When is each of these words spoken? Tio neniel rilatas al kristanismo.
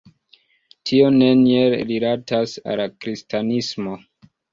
Tio 0.91 1.09
neniel 1.17 1.75
rilatas 1.89 2.55
al 2.73 2.81
kristanismo. 3.05 3.95